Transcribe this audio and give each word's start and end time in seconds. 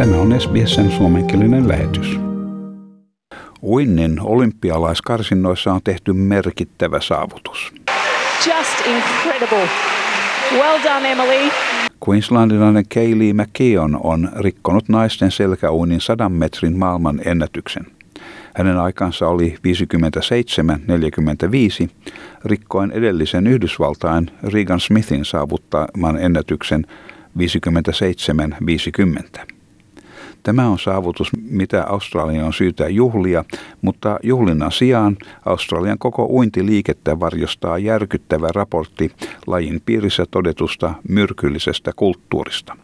Tämä 0.00 0.16
on 0.16 0.40
SBSn 0.40 0.90
suomenkielinen 0.90 1.68
lähetys. 1.68 2.20
Uinnin 3.62 4.20
olympialaiskarsinnoissa 4.20 5.72
on 5.72 5.80
tehty 5.84 6.12
merkittävä 6.12 7.00
saavutus. 7.00 7.72
Just 8.46 8.86
incredible. 8.86 9.68
Well 10.52 10.78
done, 10.84 11.12
Emily. 11.12 11.50
Queenslandilainen 12.08 12.84
Kaylee 12.94 13.32
McKeon 13.32 14.00
on 14.02 14.30
rikkonut 14.36 14.88
naisten 14.88 15.30
selkäuinnin 15.30 16.00
100 16.00 16.28
metrin 16.28 16.78
maailman 16.78 17.20
ennätyksen. 17.24 17.86
Hänen 18.54 18.78
aikansa 18.78 19.28
oli 19.28 19.56
57-45, 21.86 21.90
rikkoen 22.44 22.92
edellisen 22.92 23.46
Yhdysvaltain 23.46 24.30
Regan 24.42 24.80
Smithin 24.80 25.24
saavuttaman 25.24 26.22
ennätyksen 26.22 26.86
57-50. 27.38 29.59
Tämä 30.42 30.68
on 30.68 30.78
saavutus, 30.78 31.30
mitä 31.42 31.84
Australian 31.84 32.44
on 32.44 32.52
syytä 32.52 32.88
juhlia, 32.88 33.44
mutta 33.82 34.18
juhlinnan 34.22 34.72
sijaan 34.72 35.16
Australian 35.46 35.98
koko 35.98 36.26
uintiliikettä 36.26 37.20
varjostaa 37.20 37.78
järkyttävä 37.78 38.48
raportti 38.54 39.10
lajin 39.46 39.82
piirissä 39.86 40.26
todetusta 40.30 40.94
myrkyllisestä 41.08 41.92
kulttuurista. 41.96 42.76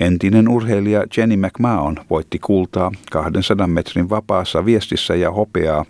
Entinen 0.00 0.48
urheilija 0.48 1.04
Jenny 1.16 1.36
McMahon 1.36 1.96
voitti 2.10 2.38
kultaa 2.38 2.92
200 3.12 3.66
metrin 3.66 4.10
vapaassa 4.10 4.64
viestissä 4.64 5.14
ja 5.14 5.30
hopeaa 5.30 5.84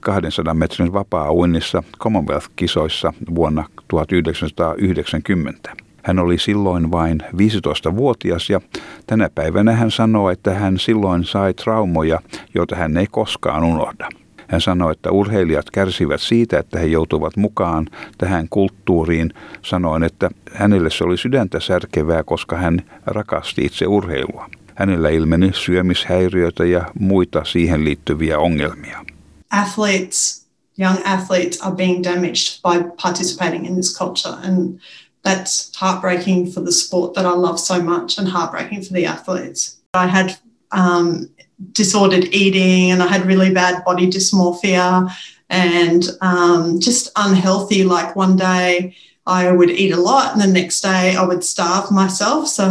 200 0.00 0.54
metrin 0.54 0.92
vapaa-uinnissa 0.92 1.82
Commonwealth-kisoissa 1.98 3.12
vuonna 3.34 3.64
1990. 3.88 5.83
Hän 6.04 6.18
oli 6.18 6.38
silloin 6.38 6.90
vain 6.90 7.22
15-vuotias 7.36 8.50
ja 8.50 8.60
tänä 9.06 9.30
päivänä 9.34 9.72
hän 9.72 9.90
sanoo, 9.90 10.30
että 10.30 10.54
hän 10.54 10.78
silloin 10.78 11.24
sai 11.24 11.54
traumoja, 11.54 12.20
joita 12.54 12.76
hän 12.76 12.96
ei 12.96 13.06
koskaan 13.10 13.64
unohda. 13.64 14.08
Hän 14.48 14.60
sanoi, 14.60 14.92
että 14.92 15.10
urheilijat 15.10 15.70
kärsivät 15.70 16.20
siitä, 16.20 16.58
että 16.58 16.78
he 16.78 16.86
joutuvat 16.86 17.36
mukaan 17.36 17.86
tähän 18.18 18.46
kulttuuriin, 18.50 19.30
sanoen, 19.62 20.02
että 20.02 20.30
hänelle 20.52 20.90
se 20.90 21.04
oli 21.04 21.16
sydäntä 21.16 21.60
särkevää, 21.60 22.24
koska 22.24 22.56
hän 22.56 22.82
rakasti 23.06 23.64
itse 23.64 23.86
urheilua. 23.86 24.50
Hänellä 24.74 25.08
ilmeni 25.08 25.50
syömishäiriöitä 25.52 26.64
ja 26.64 26.84
muita 26.98 27.44
siihen 27.44 27.84
liittyviä 27.84 28.38
ongelmia. 28.38 29.04
Athletes, 29.50 30.46
young 30.78 30.98
athletes 31.04 31.62
are 31.62 31.76
being 31.76 32.04
damaged 32.04 32.60
by 32.62 32.90
participating 33.02 33.66
in 33.66 33.74
this 33.74 33.98
culture 33.98 34.34
and 34.48 34.78
that's 35.24 35.74
heartbreaking 35.74 36.52
for 36.52 36.60
the 36.60 36.70
sport 36.70 37.14
that 37.14 37.26
I 37.26 37.32
love 37.32 37.58
so 37.58 37.82
much 37.82 38.18
and 38.18 38.28
heartbreaking 38.28 38.82
for 38.82 38.92
the 38.92 39.06
athletes. 39.06 39.78
I 39.94 40.06
had 40.06 40.36
um, 40.70 41.30
disordered 41.72 42.24
eating 42.32 42.90
and 42.90 43.02
I 43.02 43.06
had 43.06 43.26
really 43.26 43.52
bad 43.52 43.84
body 43.84 44.08
dysmorphia 44.08 45.10
and 45.48 46.04
um, 46.20 46.78
just 46.78 47.10
unhealthy. 47.16 47.84
Like 47.84 48.14
one 48.14 48.36
day 48.36 48.96
I 49.26 49.50
would 49.50 49.70
eat 49.70 49.92
a 49.92 50.00
lot 50.00 50.32
and 50.32 50.42
the 50.42 50.46
next 50.46 50.82
day 50.82 51.16
I 51.16 51.24
would 51.24 51.42
starve 51.42 51.90
myself. 51.90 52.48
So 52.48 52.68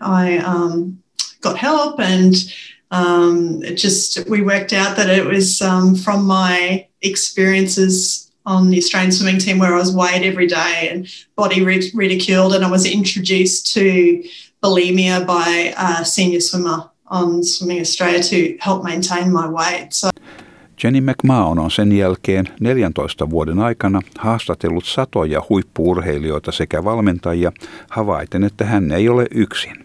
I 0.00 0.38
um, 0.38 1.02
got 1.42 1.58
help 1.58 2.00
and 2.00 2.34
um, 2.90 3.62
it 3.62 3.74
just, 3.74 4.28
we 4.28 4.40
worked 4.40 4.72
out 4.72 4.96
that 4.96 5.10
it 5.10 5.24
was 5.24 5.60
um, 5.60 5.94
from 5.94 6.24
my 6.24 6.88
experiences 7.02 8.19
on 8.46 8.70
the 8.70 8.78
Australian 8.78 9.12
swimming 9.12 9.40
team 9.40 9.58
where 9.58 9.74
I 9.74 9.78
was 9.78 9.94
weighed 9.94 10.22
every 10.22 10.48
day 10.48 10.88
and 10.92 11.06
body 11.36 11.64
ridiculed, 11.94 12.54
and 12.54 12.64
I 12.64 12.70
was 12.70 12.84
introduced 12.86 13.74
to 13.74 14.22
bulimia 14.62 15.26
by 15.26 15.74
a 15.76 16.04
senior 16.04 16.40
swimmer 16.40 16.90
on 17.10 17.44
Swimming 17.44 17.80
Australia 17.80 18.22
to 18.22 18.56
help 18.60 18.84
maintain 18.84 19.32
my 19.32 19.48
weight. 19.48 19.92
So 19.92 20.10
Jenny 20.82 21.00
McMahon 21.00 21.58
on 21.58 21.70
sen 21.70 21.92
jälkeen 21.92 22.48
14 22.60 23.30
vuoden 23.30 23.58
aikana 23.58 24.00
haastatellut 24.18 24.84
satoja 24.84 25.42
huippuurheilijoita 25.48 26.52
sekä 26.52 26.84
valmentajia 26.84 27.52
havaiten, 27.90 28.44
että 28.44 28.64
hän 28.64 28.92
ei 28.92 29.08
ole 29.08 29.26
yksin. 29.30 29.79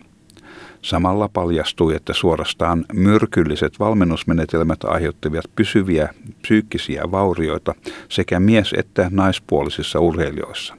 Samalla 0.85 1.27
paljastui, 1.27 1.95
että 1.95 2.13
suorastaan 2.13 2.85
myrkylliset 2.93 3.79
valmennusmenetelmät 3.79 4.83
aiheuttivat 4.83 5.45
pysyviä 5.55 6.09
psyykkisiä 6.41 7.03
vaurioita 7.11 7.75
sekä 8.09 8.39
mies- 8.39 8.73
että 8.77 9.07
naispuolisissa 9.11 9.99
urheilijoissa. 9.99 10.77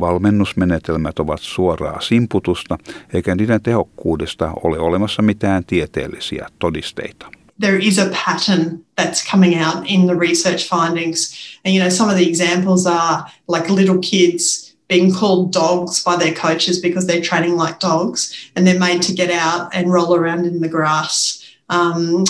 Valmennusmenetelmät 0.00 1.18
ovat 1.18 1.40
suoraa 1.40 2.00
simputusta, 2.00 2.78
eikä 3.14 3.34
niiden 3.34 3.62
tehokkuudesta 3.62 4.52
ole 4.62 4.78
olemassa 4.78 5.22
mitään 5.22 5.64
tieteellisiä 5.64 6.46
todisteita. 6.58 7.26
there 7.60 7.78
is 7.78 7.98
a 7.98 8.10
pattern 8.24 8.84
that's 8.96 9.30
coming 9.30 9.62
out 9.62 9.84
in 9.86 10.06
the 10.06 10.14
research 10.14 10.68
findings. 10.68 11.36
And, 11.64 11.74
you 11.74 11.80
know, 11.80 11.90
some 11.90 12.10
of 12.10 12.16
the 12.16 12.28
examples 12.30 12.86
are 12.86 13.26
like 13.48 13.68
little 13.68 13.98
kids 13.98 14.69
being 14.90 15.14
called 15.14 15.52
dogs 15.52 16.02
by 16.02 16.16
their 16.16 16.34
coaches 16.34 16.80
because 16.80 17.06
they're 17.06 17.22
training 17.22 17.56
like 17.56 17.78
dogs 17.78 18.50
and 18.56 18.66
they're 18.66 18.78
made 18.78 19.00
to 19.00 19.14
get 19.14 19.30
out 19.30 19.72
and 19.72 19.92
roll 19.92 20.16
around 20.16 20.44
in 20.44 20.60
the 20.60 20.68
grass. 20.68 21.46
Um, 21.68 22.24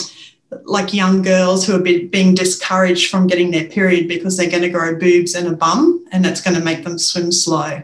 like 0.65 0.93
young 0.93 1.23
girls 1.23 1.67
who 1.67 1.75
are 1.75 1.81
be, 1.81 2.07
being 2.07 2.35
discouraged 2.35 3.11
from 3.11 3.27
getting 3.27 3.51
their 3.51 3.65
period 3.65 4.09
because 4.09 4.37
they're 4.37 4.51
going 4.51 4.63
to 4.63 4.69
grow 4.69 4.99
boobs 4.99 5.35
and 5.35 5.49
a 5.49 5.57
bum 5.57 6.05
and 6.13 6.23
that's 6.23 6.43
going 6.43 6.57
to 6.57 6.63
make 6.63 6.85
them 6.85 6.99
swim 6.99 7.33
slow. 7.33 7.81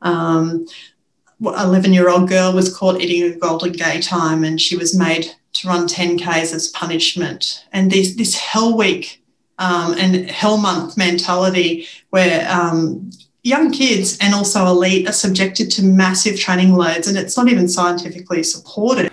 Um, 0.00 0.64
11 1.40 1.92
year 1.92 2.08
old 2.08 2.28
girl 2.28 2.52
was 2.52 2.74
caught 2.74 3.00
eating 3.00 3.32
a 3.32 3.36
golden 3.36 3.72
gay 3.72 4.00
time 4.00 4.44
and 4.44 4.60
she 4.60 4.76
was 4.76 4.96
made 4.96 5.26
to 5.54 5.66
run 5.66 5.88
10Ks 5.88 6.54
as 6.54 6.68
punishment. 6.68 7.64
And 7.72 7.90
this, 7.90 8.14
this 8.14 8.36
hell 8.36 8.76
week 8.76 9.24
um, 9.58 9.94
and 9.94 10.30
hell 10.30 10.56
month 10.56 10.96
mentality 10.96 11.88
where 12.10 12.48
um, 12.48 13.10
young 13.44 13.70
kids 13.70 14.18
and 14.20 14.34
also 14.34 14.66
elite 14.66 15.08
are 15.08 15.12
subjected 15.12 15.66
to 15.76 15.82
massive 15.82 16.36
training 16.36 16.76
loads 16.76 17.08
and 17.08 17.16
it's 17.16 17.36
not 17.36 17.48
even 17.48 17.68
scientifically 17.68 18.44
supported. 18.44 19.10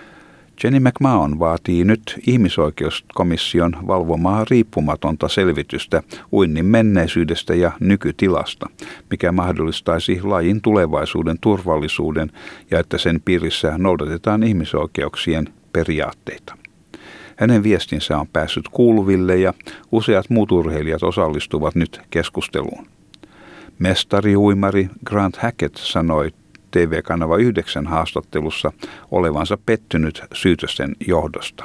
Jenny 0.64 0.80
McMahon 0.80 1.38
vaatii 1.38 1.84
nyt 1.84 2.20
ihmisoikeuskomission 2.26 3.76
valvomaa 3.86 4.44
riippumatonta 4.50 5.28
selvitystä 5.28 6.02
uinnin 6.32 6.66
menneisyydestä 6.66 7.54
ja 7.54 7.72
nykytilasta, 7.80 8.66
mikä 9.10 9.32
mahdollistaisi 9.32 10.22
lajin 10.22 10.60
tulevaisuuden 10.60 11.38
turvallisuuden 11.40 12.32
ja 12.70 12.78
että 12.78 12.98
sen 12.98 13.20
piirissä 13.24 13.78
noudatetaan 13.78 14.42
ihmisoikeuksien 14.42 15.48
periaatteita. 15.72 16.58
Hänen 17.36 17.62
viestinsä 17.62 18.18
on 18.18 18.28
päässyt 18.28 18.68
kuuluville 18.68 19.36
ja 19.36 19.54
useat 19.92 20.30
muut 20.30 20.52
urheilijat 20.52 21.02
osallistuvat 21.02 21.74
nyt 21.74 22.00
keskusteluun. 22.10 22.97
Mestarihuimari 23.78 24.88
Grant 25.04 25.36
Hackett 25.36 25.76
sanoi 25.76 26.30
TV-kanava 26.70 27.36
9 27.36 27.88
haastattelussa 27.88 28.72
olevansa 29.10 29.56
pettynyt 29.56 30.22
syytösten 30.34 30.96
johdosta. 31.06 31.64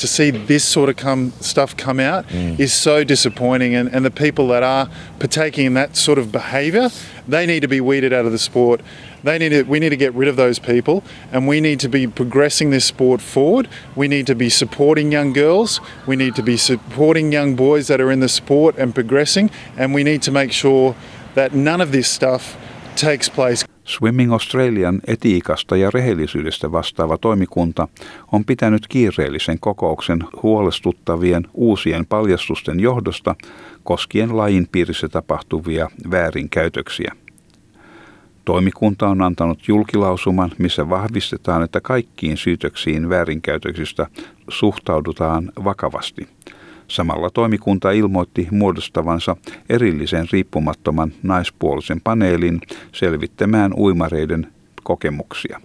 To 0.00 0.06
see 0.06 0.32
this 0.32 0.72
sort 0.72 0.88
of 0.88 0.96
come, 0.96 1.30
stuff 1.40 1.76
come 1.76 2.00
out 2.00 2.26
mm. 2.26 2.58
is 2.58 2.72
so 2.82 3.04
disappointing, 3.04 3.76
and, 3.76 3.94
and 3.94 4.04
the 4.04 4.10
people 4.10 4.48
that 4.48 4.62
are 4.64 4.90
partaking 5.20 5.66
in 5.66 5.74
that 5.74 5.96
sort 5.96 6.18
of 6.18 6.32
behaviour, 6.32 6.90
they 7.28 7.46
need 7.46 7.60
to 7.60 7.68
be 7.68 7.80
weeded 7.80 8.12
out 8.12 8.26
of 8.26 8.32
the 8.32 8.38
sport. 8.38 8.80
They 9.22 9.38
need 9.38 9.50
to, 9.50 9.62
we 9.62 9.78
need 9.78 9.90
to 9.90 9.96
get 9.96 10.12
rid 10.14 10.28
of 10.28 10.34
those 10.34 10.58
people, 10.58 11.04
and 11.32 11.46
we 11.46 11.60
need 11.60 11.78
to 11.80 11.88
be 11.88 12.08
progressing 12.08 12.70
this 12.70 12.84
sport 12.84 13.20
forward. 13.20 13.68
We 13.94 14.08
need 14.08 14.26
to 14.26 14.34
be 14.34 14.50
supporting 14.50 15.12
young 15.12 15.32
girls. 15.32 15.80
We 16.06 16.16
need 16.16 16.34
to 16.34 16.42
be 16.42 16.56
supporting 16.56 17.32
young 17.32 17.54
boys 17.54 17.86
that 17.86 18.00
are 18.00 18.10
in 18.10 18.18
the 18.18 18.28
sport 18.28 18.76
and 18.76 18.92
progressing, 18.94 19.48
and 19.78 19.94
we 19.94 20.02
need 20.02 20.22
to 20.22 20.32
make 20.32 20.50
sure 20.50 20.96
that 21.34 21.52
none 21.52 21.84
of 21.84 21.90
this 21.90 22.14
stuff 22.14 22.42
takes 23.04 23.30
place. 23.30 23.66
Swimming 23.84 24.32
Australian 24.32 25.00
etiikasta 25.06 25.76
ja 25.76 25.90
rehellisyydestä 25.94 26.72
vastaava 26.72 27.18
toimikunta 27.18 27.88
on 28.32 28.44
pitänyt 28.44 28.86
kiireellisen 28.88 29.60
kokouksen 29.60 30.24
huolestuttavien 30.42 31.46
uusien 31.54 32.06
paljastusten 32.06 32.80
johdosta 32.80 33.34
koskien 33.82 34.36
lajin 34.36 34.68
piirissä 34.72 35.08
tapahtuvia 35.08 35.90
väärinkäytöksiä. 36.10 37.12
Toimikunta 38.44 39.08
on 39.08 39.22
antanut 39.22 39.68
julkilausuman, 39.68 40.50
missä 40.58 40.88
vahvistetaan, 40.90 41.62
että 41.62 41.80
kaikkiin 41.80 42.36
syytöksiin 42.36 43.08
väärinkäytöksistä 43.08 44.06
suhtaudutaan 44.48 45.52
vakavasti– 45.64 46.28
Samalla 46.88 47.30
toimikunta 47.30 47.90
ilmoitti 47.90 48.48
muodostavansa 48.50 49.36
erillisen 49.68 50.26
riippumattoman 50.32 51.12
naispuolisen 51.22 52.00
paneelin 52.00 52.60
selvittämään 52.92 53.74
uimareiden 53.74 54.46
kokemuksia. 54.82 55.60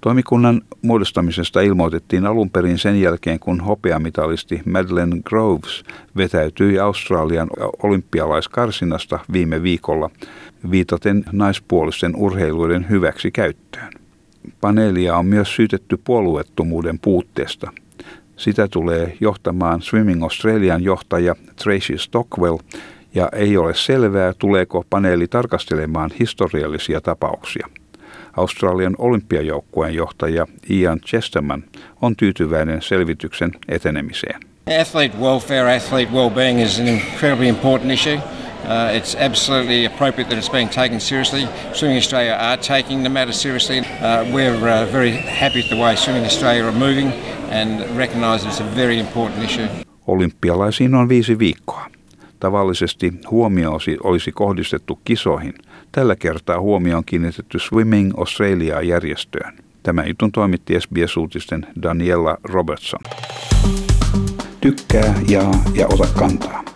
Toimikunnan 0.00 0.62
muodostamisesta 0.82 1.60
ilmoitettiin 1.60 2.26
alun 2.26 2.50
perin 2.50 2.78
sen 2.78 3.00
jälkeen, 3.00 3.38
kun 3.38 3.60
hopeamitalisti 3.60 4.62
Madeleine 4.66 5.16
Groves 5.24 5.84
vetäytyi 6.16 6.78
Australian 6.78 7.50
olympialaiskarsinasta 7.82 9.18
viime 9.32 9.62
viikolla 9.62 10.10
viitaten 10.70 11.24
naispuolisten 11.32 12.16
urheiluiden 12.16 12.86
hyväksi 12.90 13.30
käyttöön. 13.30 13.92
Paneelia 14.60 15.16
on 15.16 15.26
myös 15.26 15.56
syytetty 15.56 15.96
puolueettomuuden 16.04 16.98
puutteesta. 16.98 17.72
Sitä 18.36 18.68
tulee 18.68 19.16
johtamaan 19.20 19.82
Swimming 19.82 20.22
Australian 20.22 20.82
johtaja 20.82 21.34
Tracy 21.62 21.98
Stockwell 21.98 22.58
ja 23.14 23.28
ei 23.32 23.56
ole 23.56 23.74
selvää, 23.74 24.32
tuleeko 24.38 24.84
paneeli 24.90 25.28
tarkastelemaan 25.28 26.10
historiallisia 26.20 27.00
tapauksia. 27.00 27.68
Australian 28.36 28.94
olympiajoukkueen 28.98 29.94
johtaja 29.94 30.46
Ian 30.70 31.00
Chesterman 31.00 31.64
on 32.02 32.16
tyytyväinen 32.16 32.82
selvityksen 32.82 33.52
etenemiseen. 33.68 34.40
Athlete 34.80 35.18
welfare, 35.18 35.76
athlete 35.76 36.12
well-being 36.12 36.62
is 36.62 36.80
an 36.80 36.88
incredibly 36.88 37.48
important 37.48 37.92
issue. 37.92 38.18
Uh, 38.66 38.90
it's 38.92 39.14
absolutely 39.14 39.84
appropriate 39.84 40.28
that 40.28 40.38
it's 40.38 40.48
being 40.48 40.68
taken 40.68 41.00
seriously. 41.00 41.48
Swimming 41.72 41.98
Australia 41.98 42.32
are 42.32 42.56
taking 42.56 43.02
the 43.02 43.08
matter 43.08 43.32
seriously. 43.32 43.78
Uh, 43.78 44.24
we're 44.32 44.56
uh, 44.56 44.92
very 44.92 45.12
happy 45.12 45.60
with 45.60 45.68
the 45.68 45.76
way 45.76 45.96
Swimming 45.96 46.24
Australia 46.24 46.64
are 46.64 46.78
moving 46.78 47.12
and 47.50 47.96
recognise 47.98 48.44
it's 48.44 48.60
a 48.60 48.76
very 48.76 48.98
important 48.98 49.44
issue. 49.44 49.68
Olympialaisiin 50.06 50.94
on 50.94 51.08
viisi 51.08 51.38
viikkoa. 51.38 51.90
Tavallisesti 52.40 53.12
huomio 53.30 53.78
olisi 54.04 54.32
kohdistettu 54.32 55.00
kisoihin. 55.04 55.54
Tällä 55.92 56.16
kertaa 56.16 56.60
huomio 56.60 56.96
on 56.96 57.04
kiinnitetty 57.04 57.58
Swimming 57.58 58.12
Australia-järjestöön. 58.18 59.58
Tämä 59.82 60.04
jutun 60.04 60.32
toimitti 60.32 60.80
SBS-uutisten 60.80 61.66
Daniela 61.82 62.36
Robertson. 62.44 63.00
Tykkää, 64.60 65.14
jaa 65.28 65.62
ja 65.74 65.86
ota 65.86 66.06
kantaa. 66.18 66.75